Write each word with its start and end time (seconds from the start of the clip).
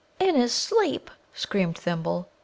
"In 0.19 0.33
his 0.33 0.51
sleep!" 0.51 1.11
screamed 1.31 1.77
Thimble. 1.77 2.27